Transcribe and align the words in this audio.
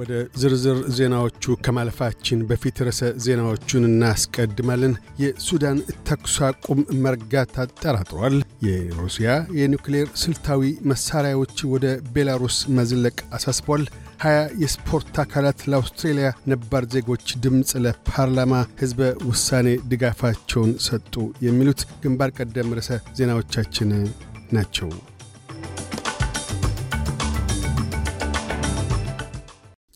ወደ 0.00 0.12
ዝርዝር 0.40 0.78
ዜናዎቹ 0.96 1.54
ከማለፋችን 1.64 2.44
በፊት 2.50 2.76
ርዕሰ 2.86 3.10
ዜናዎቹን 3.24 3.86
እናስቀድማለን። 3.88 4.92
የሱዳን 5.22 5.78
ተኩስ 6.08 6.36
አቁም 6.48 6.80
መርጋት 7.04 7.54
አጠራጥሯል። 7.64 8.36
የሩሲያ 8.66 9.28
የኒውክሌር 9.58 10.08
ስልታዊ 10.22 10.62
መሣሪያዎች 10.92 11.56
ወደ 11.74 11.86
ቤላሩስ 12.14 12.58
መዝለቅ 12.78 13.18
አሳስቧል። 13.38 13.84
ሀያ 14.20 14.38
የስፖርት 14.62 15.14
አካላት 15.22 15.60
ለአውስትሬልያ 15.70 16.30
ነባር 16.52 16.84
ዜጎች 16.94 17.26
ድምፅ 17.44 17.70
ለፓርላማ 17.84 18.52
ሕዝበ 18.80 19.00
ውሳኔ 19.28 19.68
ድጋፋቸውን 19.92 20.72
ሰጡ። 20.86 21.14
የሚሉት 21.46 21.82
ግንባር 22.02 22.32
ቀደም 22.38 22.74
ርዕሰ 22.78 22.90
ዜናዎቻችን 23.18 23.92
ናቸው። 24.52 24.90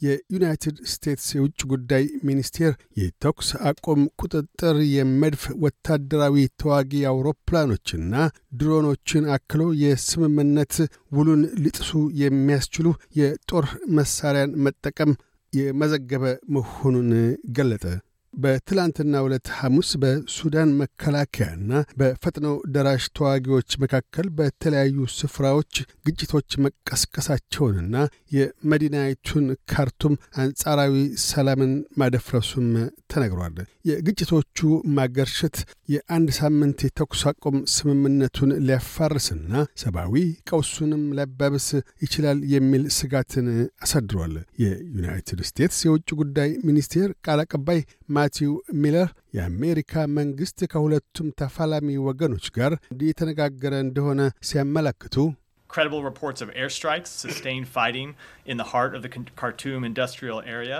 የዩናይትድ 0.04 0.76
ስቴትስ 0.92 1.26
የውጭ 1.34 1.60
ጉዳይ 1.72 2.04
ሚኒስቴር 2.28 2.72
የተኩስ 3.00 3.50
አቁም 3.70 4.00
ቁጥጥር 4.22 4.78
የመድፍ 4.95 5.45
ወታደራዊ 5.64 6.46
ተዋጊ 6.62 7.02
አውሮፕላኖችና 7.10 8.12
ድሮኖችን 8.60 9.28
አክሎ 9.36 9.62
የስምምነት 9.84 10.74
ውሉን 11.12 11.45
ሊጥሱ 11.64 11.92
የሚያስችሉ 12.22 12.88
የጦር 13.20 13.66
መሣሪያን 13.98 14.56
መጠቀም 14.66 15.12
የመዘገበ 15.52 16.24
መሆኑን 16.54 17.10
ገለጠ። 17.56 17.84
በትላንትና 18.37 19.20
ዕለት 19.24 19.47
ሐሙስ 19.59 19.91
በሱዳን 20.02 20.70
መከላከያና 20.80 21.70
በፈጥኖ 22.01 22.47
ደራሽ 22.74 23.05
ተዋጊዎች 23.16 23.70
መካከል 23.83 24.27
በተለያዩ 24.38 24.96
ስፍራዎች 25.16 25.73
ግጭቶች 26.07 26.51
መቀስቀሳቸውንና 26.65 27.96
የመዲናይቱን 28.37 29.45
ካርቱም 29.73 30.15
አንጻራዊ 30.43 30.95
ሰላምን 31.26 31.73
ማደፍረሱም 32.01 32.68
ተነግሯል። 33.13 33.57
የግጭቶቹ 33.88 34.59
ማገርሸት 34.96 35.57
የአንድ 35.95 36.29
ሳምንት 36.38 36.79
የተኩስ 36.87 37.23
አቁም 37.30 37.57
ስምምነቱን 37.74 38.52
ሊያፋርስና 38.69 39.52
ሰብአዊ 39.82 40.15
ቀውሱንም 40.48 41.02
ሊያባብስ 41.19 41.69
ይችላል 42.04 42.38
የሚል 42.54 42.85
ስጋትን 42.96 43.48
አሳድሯል። 43.85 44.35
የዩናይትድ 44.65 45.41
ስቴትስ 45.48 45.80
የውጭ 45.87 46.09
ጉዳይ 46.21 46.51
ሚኒስቴር 46.69 47.10
ቃል 47.26 47.41
አቀባይ 47.45 47.80
ማቲው 48.24 48.52
ሚለር 48.82 49.08
የአሜሪካ 49.36 50.02
መንግሥት 50.16 50.60
ከሁለቱም 50.72 51.28
ተፋላሚ 51.40 51.88
ወገኖች 52.06 52.46
ጋር 52.56 52.72
እየተነጋገረ 52.96 53.74
እንደሆነ 53.86 54.20
ሲያመላክቱ 54.48 55.16
credible 55.70 56.02
reports 56.04 56.40
of 56.40 56.48
airstrikes, 56.54 57.12
sustained 57.22 57.66
fighting 57.68 58.10
in 58.46 58.56
the 58.60 58.66
heart 58.72 58.92
of 58.96 59.00
the 59.04 59.10
Khartoum 59.40 59.82
industrial 59.84 60.38
area. 60.56 60.78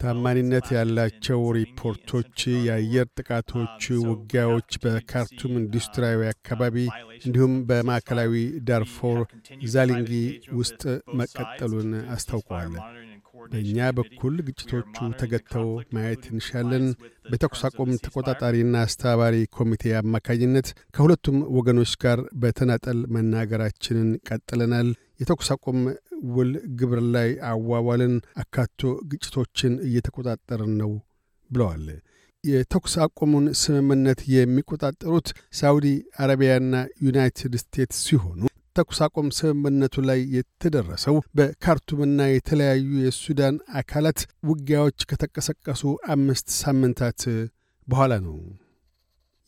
ታማኒነት 0.00 0.66
ያላቸው 0.76 1.40
ሪፖርቶች 1.56 2.36
የአየር 2.66 3.06
ጥቃቶች፣ 3.18 3.80
ውጊያዎች 4.08 4.70
በካርቱም 4.84 5.52
ኢንዱስትሪያዊ 5.62 6.20
አካባቢ 6.34 6.76
እንዲሁም 7.26 7.54
በማዕከላዊ 7.70 8.34
ዳርፎር 8.70 9.20
ዛሊንጊ 9.74 10.12
ውስጥ 10.60 10.82
መቀጠሉን 11.20 11.92
አስታውቀዋል። 12.16 12.74
በእኛ 13.44 13.78
በኩል 13.96 14.34
ግጭቶቹ 14.46 14.96
ተገተው 15.20 15.66
ማየት 15.94 16.24
እንሻለን። 16.30 16.84
በተኩስ 17.26 17.62
አቁም 17.68 17.90
ተቆጣጣሪና 18.04 18.74
አስተባባሪ 18.84 19.36
ኮሚቴ 19.56 19.92
አማካኝነት 20.00 20.68
ከሁለቱም 20.94 21.38
ወገኖች 21.56 21.92
ጋር 22.04 22.20
በተናጠል 22.42 23.00
መናገራችንን 23.16 24.10
ቀጥለናል። 24.28 24.88
የተኩስ 25.20 25.50
አቁም 25.54 25.80
ውል 26.34 26.50
ግብር 26.78 27.00
ላይ 27.14 27.30
አዋዋልን 27.50 28.14
አካቶ 28.42 28.80
ግጭቶችን 29.12 29.74
እየተቆጣጠርን 29.88 30.74
ነው 30.82 30.92
ብለዋል። 31.50 31.86
የተኩስ 32.44 32.94
አቁሙን 33.04 33.44
ስምምነት 33.60 34.20
የሚቆጣጠሩት 34.32 35.28
ሳውዲ 35.58 35.86
አረቢያና 36.22 36.74
ዩናይትድ 37.06 37.54
ስቴትስ 37.62 38.00
ሲሆኑ 38.06 38.40
ተኩስ 38.76 38.98
አቁም 39.06 39.28
ስምምነቱ 39.36 40.04
ላይ 40.08 40.20
የተደረሰው 40.36 41.16
በካርቱምና 41.38 42.20
የተለያዩ 42.30 42.88
የሱዳን 43.04 43.56
አካላት 43.80 44.20
ውጊያዎች 44.50 45.06
ከተቀሰቀሱ 45.10 45.82
አምስት 46.14 46.48
ሳምንታት 46.60 47.22
በኋላ 47.88 48.12
ነው። 48.26 48.36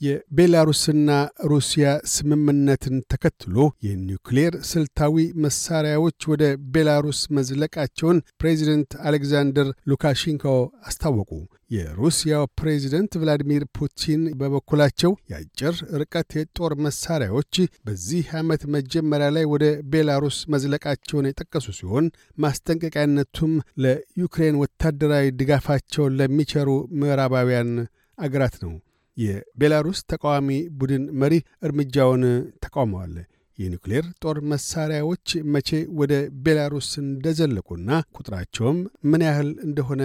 የቤላሩስና 0.01 1.11
ሩሲያ 1.51 1.87
ስምምነትን 2.15 2.97
ተከትሎ 3.13 3.57
የኒውክሌር 3.87 4.55
ስልታዊ 4.71 5.15
መሳሪያዎች 5.45 6.21
ወደ 6.33 6.43
ቤላሩስ 6.75 7.21
መዝለቃቸውን 7.37 8.19
ፕሬዚደንት 8.41 8.93
አሌክዛንደር 9.07 9.69
ሉካሼንኮ 9.91 10.47
አስታወቁ። 10.89 11.31
የሩሲያው 11.71 12.45
ፕሬዚደንት 12.59 13.13
ቭላዲሚር 13.21 13.63
ፑቲን 13.77 14.23
በበኩላቸው 14.41 15.13
የአጭር 15.31 15.75
ርቀት 16.01 16.31
የጦር 16.39 16.73
መሳሪያዎች 16.87 17.55
በዚህ 17.87 18.27
ዓመት 18.41 18.63
መጀመሪያ 18.77 19.29
ላይ 19.37 19.47
ወደ 19.55 19.65
ቤላሩስ 19.93 20.39
መዝለቃቸውን 20.55 21.29
የጠቀሱ 21.29 21.69
ሲሆን 21.79 22.07
ማስጠንቀቂያነቱም 22.45 23.55
ለዩክሬን 23.85 24.61
ወታደራዊ 24.63 25.29
ድጋፋቸውን 25.41 26.17
ለሚቸሩ 26.21 26.69
ምዕራባውያን 27.01 27.71
አገራት 28.19 28.57
ነው። 28.65 28.75
የቤላሩስ 29.17 29.99
ተቃዋሚ 30.11 30.49
ቡድን 30.79 31.05
መሪ 31.21 31.35
እርምጃውን 31.63 32.25
ተቃውመዋል። 32.65 33.15
የኒውክሌር 33.59 34.05
ጦር 34.23 34.37
መሳሪያዎች 34.53 35.27
መቼ 35.55 35.69
ወደ 35.99 36.13
ቤላሩስ 36.45 36.89
እንደዘለቁና 37.03 37.89
ቁጥራቸውም 38.17 38.79
ምን 39.11 39.23
ያህል 39.27 39.51
እንደሆነ 39.67 40.03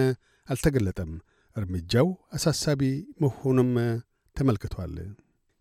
አልተገለጠም። 0.48 1.10
እርምጃው 1.56 2.08
አሳሳቢ 2.32 2.82
መሆኑም 3.22 3.72
ተመልክቷል። 4.36 4.94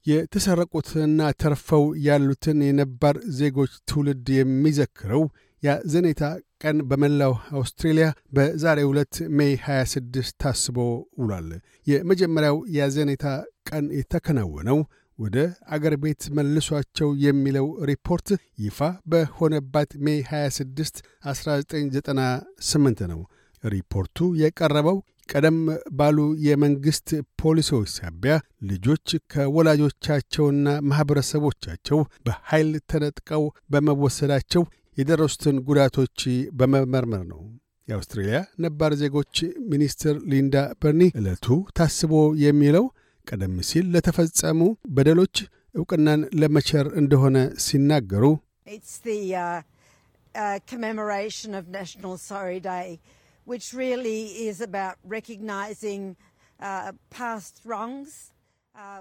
የተሰረቁትና 0.05 1.21
ተርፈው 1.41 1.83
ያሉትን 2.05 2.59
የነባር 2.65 3.17
ዜጎች 3.39 3.71
ትውልድ 3.89 4.27
የሚዘክረው 4.35 5.23
የሐዘኔታ 5.63 6.21
ቀን 6.63 6.77
በመላው 6.89 7.33
አውስትሬልያ 7.57 8.05
በዛሬ 8.35 8.79
ዕለት 8.89 9.15
May 9.37 9.53
26 9.65 10.31
ታስቦ 10.43 10.77
ውሏል። 11.21 11.49
የመጀመሪያው 11.87 12.57
የሐዘኔታ 12.77 13.25
ቀን 13.69 13.85
የተከናወነው 13.99 14.79
ወደ 15.19 15.37
አገር 15.75 15.93
ቤት 16.03 16.21
መልሷቸው 16.35 17.09
የሚለው 17.23 17.65
ሪፖርት 17.89 18.27
ይፋ 18.65 18.79
በሆነባት 19.11 19.91
May 20.05 20.19
26 20.29 21.01
1998 21.31 23.05
ነው። 23.11 23.21
ሪፖርቱ 23.63 24.17
የቀረበው 24.41 24.97
ቀደም 25.29 25.57
ባሉ 25.97 26.17
የመንግሥት 26.45 27.09
ፖሊሲዎች 27.41 27.89
ሳቢያ 27.97 28.35
ልጆች 28.69 29.07
ከወላጆቻቸውና 29.33 30.67
ማኅበረሰቦቻቸው 30.89 31.99
በኃይል 32.27 32.71
ተነጥቀው 32.91 33.43
በመወሰዳቸው 33.73 34.63
የደረሱትን 34.99 35.57
ጉዳቶች 35.67 36.19
በመመርመር 36.59 37.23
ነው። 37.31 37.41
የአውስትሬልያ 37.87 38.39
ነባር 38.63 38.91
ዜጎች 39.01 39.35
ሚኒስትር 39.71 40.15
ሊንዳ 40.31 40.55
በርኒ 40.81 41.03
ዕለቱ 41.19 41.45
ታስቦ 41.77 42.11
የሚለው 42.43 42.85
ቀደም 43.27 43.55
ሲል 43.69 43.85
ለተፈጸሙ 43.93 44.59
በደሎች 44.95 45.37
ዕውቅናን 45.75 46.21
ለመቸር 46.41 46.87
እንደሆነ 47.01 47.37
ሲናገሩ 47.65 48.25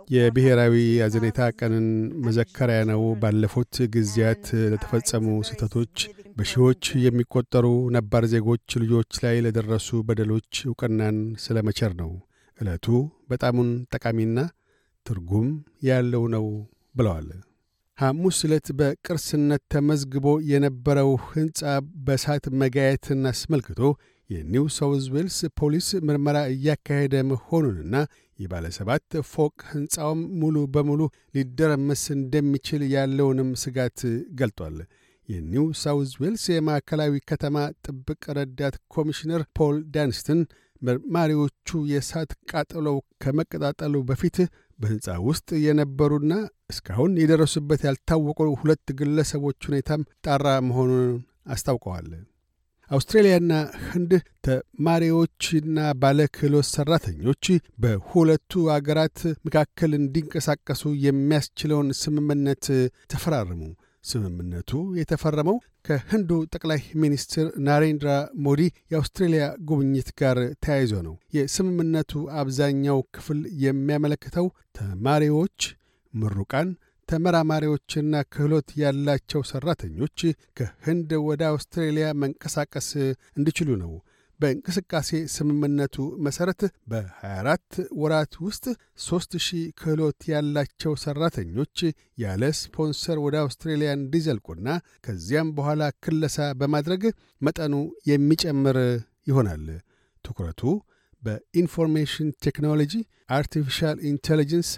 የብሔራዊ 0.08 0.74
አዘኔታ 1.04 1.48
ቀንን 1.58 1.86
መዘከሪያ 2.24 2.78
ነው። 2.90 3.02
ባለፉት 3.22 3.74
ጊዜያት 3.94 4.44
ለተፈጸሙ 4.72 5.26
ስህተቶች 5.48 5.96
በሺዎች 6.38 6.84
የሚቆጠሩ 7.04 7.66
ነባር 7.96 8.24
ዜጎች 8.32 8.76
ልጆች 8.82 9.12
ላይ 9.24 9.36
ለደረሱ 9.46 10.00
በደሎች 10.08 10.52
ዕውቅናን 10.68 11.16
ስለ 11.44 11.64
መቸር 11.68 11.94
ነው። 12.02 12.10
ዕለቱ 12.58 12.86
በጣሙን 13.30 13.70
ጠቃሚና 13.94 14.38
ትርጉም 15.06 15.48
ያለው 15.88 16.24
ነው 16.34 16.46
ብለዋል። 16.94 17.28
ሐሙስ 17.98 18.38
ዕለት 18.46 18.66
በቅርስነት 18.78 19.62
ተመዝግቦ 19.72 20.26
የነበረው 20.50 21.10
ሕንፃ 21.28 21.60
በእሳት 22.06 22.44
መጋየትን 22.60 23.22
አስመልክቶ 23.30 23.80
የኒው 24.30 24.64
ሳውዝ 24.74 25.04
ዌልስ 25.14 25.38
ፖሊስ 25.58 25.88
ምርመራ 26.06 26.38
እያካሄደ 26.52 27.14
መሆኑንና 27.30 27.94
የባለ 28.38 28.66
ሰባት 28.76 29.14
ፎቅ 29.30 29.56
ሕንፃውም 29.70 30.20
ሙሉ 30.40 30.56
በሙሉ 30.74 31.00
ሊደረመስ 31.34 32.02
እንደሚችል 32.16 32.82
ያለውንም 32.94 33.50
ስጋት 33.62 34.00
ገልጧል። 34.40 34.76
የኒው 35.28 35.66
ሳውዝ 35.80 36.12
ዌልስ 36.20 36.44
የማዕከላዊ 36.50 37.14
ከተማ 37.30 37.56
ጥብቅ 37.86 38.22
ረዳት 38.38 38.76
ኮሚሽነር 38.94 39.42
ፖል 39.58 39.76
ዳንስትን 39.94 40.40
መርማሪዎቹ 40.82 41.78
የእሳት 41.90 42.30
ቃጠሎው 42.50 42.98
ከመቀጣጠሉ 43.22 43.94
በፊት 44.10 44.36
በሕንፃ 44.78 45.16
ውስጥ 45.26 45.48
የነበሩና 45.64 46.32
እስካሁን 46.72 47.12
የደረሱበት 47.20 47.82
ያልታወቁ 47.86 48.40
ሁለት 48.60 48.88
ግለሰቦች 48.98 49.60
ሁኔታም 49.68 50.06
ጣራ 50.26 50.46
መሆኑን 50.68 51.06
አስታውቀዋል። 51.54 52.08
አውስትሬልያና 52.90 53.52
ህንድ 53.86 54.12
ተማሪዎችና 54.46 55.78
ባለ 56.02 56.20
ክህሎት 56.34 56.68
ሠራተኞች 56.74 57.44
በሁለቱ 57.82 58.62
አገራት 58.76 59.18
መካከል 59.46 59.92
እንዲንቀሳቀሱ 59.98 60.82
የሚያስችለውን 61.04 61.90
ስምምነት 62.00 62.66
ተፈራረሙ። 63.12 63.60
ስምምነቱ 64.04 64.70
የተፈረመው 64.98 65.56
ከህንዱ 65.86 66.30
ጠቅላይ 66.54 66.80
ሚኒስትር 67.02 67.46
ናሬንድራ 67.66 68.10
ሞዲ 68.44 68.62
የአውስትሬልያ 68.92 69.44
ጉብኝት 69.68 70.08
ጋር 70.20 70.38
ተያይዞ 70.64 70.94
ነው። 71.06 71.14
የስምምነቱ 71.36 72.12
አብዛኛው 72.40 73.00
ክፍል 73.16 73.40
የሚያመለክተው 73.64 74.46
ተማሪዎች፣ 74.78 75.58
ምሩቃን 76.14 76.68
ተመራማሪዎችና 77.08 78.20
ክህሎት 78.32 78.68
ያላቸው 78.80 79.42
ሠራተኞች 79.50 80.18
ከህንድ 80.58 81.10
ወደ 81.28 81.42
አውስትሬልያ 81.50 82.06
መንቀሳቀስ 82.22 82.88
እንዲችሉ 83.38 83.70
ነው። 83.82 83.92
በእንቅስቃሴ 84.40 85.08
ስምምነቱ 85.34 85.94
መሠረት 86.26 86.60
በ24 86.90 87.78
ወራት 88.02 88.34
ውስጥ 88.44 88.64
3000 89.04 89.48
ክህሎት 89.80 90.20
ያላቸው 90.32 90.92
ሠራተኞች 91.04 91.78
ያለ 92.22 92.42
ስፖንሰር 92.60 93.18
ወደ 93.24 93.36
አውስትሬልያ 93.42 93.90
እንዲዘልቁና 93.96 94.68
ከዚያም 95.06 95.50
በኋላ 95.56 95.90
ክለሳ 96.04 96.46
በማድረግ 96.60 97.04
መጠኑ 97.42 97.74
የሚጨምር 98.10 98.78
ይሆናል። 99.30 99.66
ትኩረቱ 100.24 100.62
በ 101.22 101.39
information 101.39 102.28
technology፣ 102.44 102.92
artificial 103.36 103.96
intelligence፣ 104.10 104.70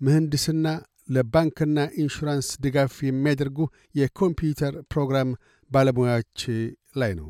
ምህንድስና 0.00 0.66
ለባንክና 1.08 1.78
ኢንሹራንስ 2.02 2.48
ድጋፍ 2.64 2.94
የሚያደርጉ 3.06 3.58
የኮምፒውተር 4.00 4.74
ፕሮግራም 4.92 5.30
ባለሙያዎች 5.70 6.42
ላይ 6.96 7.12
ነው። 7.18 7.28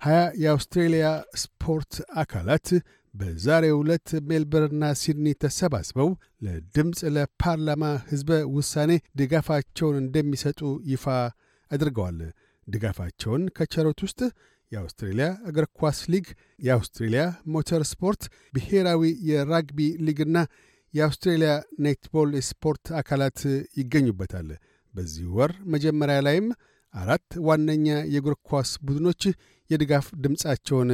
ሀያ 0.00 0.20
የአውስትሬልያ 0.42 1.06
ስፖርት 1.42 1.92
አካላት 2.22 2.68
በዛሬው 3.14 3.76
ዕለት 3.82 4.08
ሜልበርንና 4.28 4.84
ሲድኒ 5.00 5.26
ተሰባስበው 5.42 6.08
ለድምፅ 6.44 7.00
ለፓርላማ 7.16 7.82
ሕዝበ 8.08 8.40
ውሳኔ 8.56 8.90
ድጋፋቸውን 9.20 9.96
እንደሚሰጡ 10.02 10.60
ይፋ 10.92 11.04
አድርገዋል። 11.70 12.18
ድጋፋቸውን 12.66 13.42
ከቸሩት 13.56 14.00
ውስጥ 14.06 14.20
የአውስትሬልያ 14.72 15.26
እግር 15.48 15.66
ኳስ 15.78 15.98
ሊግ፣ 16.12 16.26
የአውስትሬልያ 16.58 17.22
ሞተር 17.54 17.82
ስፖርት፣ 17.90 18.22
ብሔራዊ 18.54 19.02
የራግቢ 19.30 19.78
ሊግና 20.06 20.36
የአውስትሬልያ 20.94 21.52
ኔትቦል 21.84 22.30
የስፖርት 22.36 22.86
አካላት 23.00 23.40
ይገኙበታል። 23.80 24.48
በዚህ 24.94 25.26
ወር 25.36 25.52
መጀመሪያ 25.74 26.18
ላይም 26.26 26.46
አራት 26.94 27.28
ዋነኛ 27.46 27.86
የእግር 28.12 28.36
ኳስ 28.48 28.72
ቡድኖች 28.86 29.22
የድጋፍ 29.70 30.06
ድምፃቸውን 30.24 30.90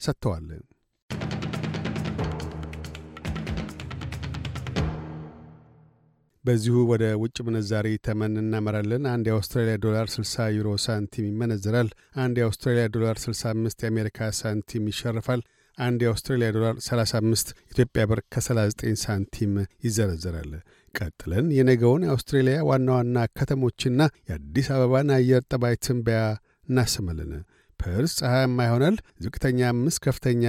ሰጥተዋል። 0.00 0.46
በዚሁ 6.44 6.76
ወደ 6.88 7.04
ውጭ 7.20 7.36
ምንዛሪ 7.46 7.86
ተመን 8.06 8.32
እናመራለን። 8.40 9.04
አንድ 9.12 9.26
የአውስትራሊያ 9.28 9.76
ዶላር 9.84 10.06
60 10.14 10.48
ዩሮ 10.56 10.70
ሳንቲም 10.84 11.28
ይመነዘራል። 11.30 11.88
አንድ 12.16 12.38
የአውስትራሊያ 12.40 12.86
ዶላር 12.96 13.18
65 13.22 13.84
የአሜሪካ 13.84 14.28
ሳንቲም 14.40 14.88
ይሸርፋል። 14.92 15.42
አንድ 15.78 16.00
የአውስትራሊያ 16.04 16.48
ዶላር 16.56 16.74
35 16.84 17.52
ኢትዮጵያ 17.72 18.02
ብር 18.10 18.20
ከ39 18.32 19.00
ሳንቲም 19.04 19.52
ይዘረዘራል። 19.86 20.52
ቀጥለን 20.94 21.46
የነገውን 21.56 22.04
የአውስትሬሊያ 22.06 22.56
ዋና 22.68 22.88
ዋና 22.96 23.24
ከተሞችና 23.38 24.00
የአዲስ 24.28 24.68
አበባን 24.74 25.10
አየር 25.16 25.42
ጠባይ 25.52 25.76
ትንበያ 25.84 26.20
እናሰማለን። 26.68 27.32
ፐርስ 27.84 28.12
ፀሐያማ 28.18 28.58
ይሆናል። 28.66 28.94
ዝቅተኛ 29.24 29.60
5 29.72 29.98
ከፍተኛ 30.04 30.44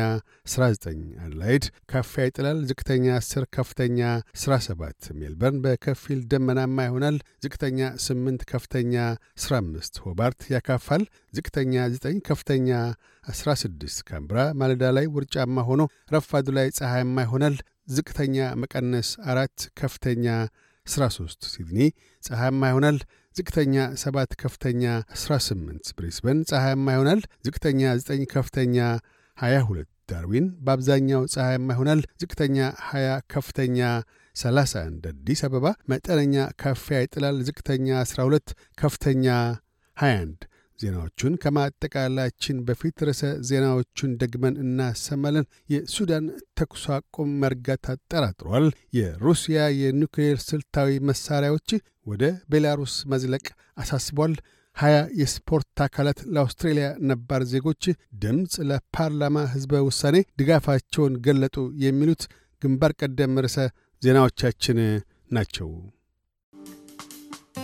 19። 0.47 0.99
አድላይድ 1.25 1.63
ካፊያ 1.91 2.25
ይጥላል። 2.27 2.59
ዝቅተኛ 2.69 3.05
10 3.19 3.45
ከፍተኛ 3.55 3.99
17። 4.41 5.09
ሜልበርን 5.19 5.57
በከፊል 5.65 6.19
ደመናማ 6.31 6.77
ይሆናል። 6.87 7.17
ዝቅተኛ 7.45 7.79
8 8.05 8.45
ከፍተኛ 8.51 8.93
15። 9.41 10.01
ሆባርት 10.05 10.41
ያካፋል። 10.53 11.03
ዝቅተኛ 11.33 11.73
9 11.97 12.21
ከፍተኛ 12.29 12.69
16። 13.33 13.99
ካምብራ 14.09 14.39
ማለዳ 14.61 14.83
ላይ 14.97 15.07
ውርጫማ 15.15 15.65
ሆኖ 15.69 15.81
ረፋዱ 16.13 16.47
ላይ 16.57 16.69
ፀሐያማ 16.79 17.17
ይሆናል። 17.27 17.57
ዝቅተኛ 17.89 18.37
መቀነስ 18.61 19.09
አራት 19.25 19.57
ከፍተኛ 19.79 20.25
13። 20.85 21.51
ሲድኒ 21.51 21.79
ፀሐያማ 22.23 22.61
ይሆናል። 22.71 22.97
ዝቅተኛ 23.35 23.73
7 24.01 24.35
ከፍተኛ 24.41 24.83
18። 25.19 25.89
ብሪስበን 25.97 26.39
ፀሐያማ 26.49 26.87
ይሆናል። 26.95 27.21
ዝቅተኛ 27.45 27.81
9 28.01 28.25
ከፍተኛ 28.33 28.77
22። 29.37 29.81
ዳርዊን 30.09 30.45
በአብዛኛው 30.65 31.21
ፀሐያማ 31.33 31.67
ይሆናል። 31.75 32.01
ዝቅተኛ 32.21 32.57
20 32.85 33.17
ከፍተኛ 33.33 33.79
31። 34.35 35.09
አዲስ 35.11 35.41
አበባ 35.47 35.65
መጠነኛ 35.91 36.35
ካፊያ 36.61 36.97
ይጥላል። 37.03 37.37
ዝቅተኛ 37.47 37.87
12 38.05 38.47
ከፍተኛ 38.77 39.25
21። 39.97 40.47
ዜናዎቹን 40.79 41.33
ከማጠቃላችን 41.43 42.57
በፊት 42.67 43.03
ርዕሰ 43.07 43.21
ዜናዎቹን 43.49 44.11
ደግመን 44.21 44.55
እናሰማለን። 44.63 45.45
የሱዳን 45.73 46.25
ተኩስ 46.59 46.83
አቁም 46.95 47.29
መርጋት 47.41 47.85
አጠራጥሯል። 47.93 48.67
የሩሲያ 48.97 49.59
የኒውክሌር 49.79 50.39
ስልታዊ 50.47 50.99
መሣሪያዎች 51.09 51.69
ወደ 52.07 52.23
ቤላሩስ 52.51 52.95
መዝለቅ 53.13 53.45
አሳስቧል። 53.77 54.35
ሀያ 54.77 54.95
የስፖርት 55.19 55.81
አካላት 55.83 56.19
ለአውስትሬልያ 56.33 56.87
ነባር 57.09 57.41
ዜጎች 57.51 57.83
ድምፅ 58.23 58.55
ለፓርላማ 58.69 59.45
ሕዝበ 59.53 59.83
ውሳኔ 59.85 60.17
ድጋፋቸውን 60.39 61.13
ገለጡ። 61.25 61.55
የሚሉት 61.83 62.23
ግንባር 62.61 62.93
ቀደም 62.99 63.39
ርዕሰ 63.45 63.57
ዜናዎቻችን 64.01 64.79
ናቸው። 65.31 65.69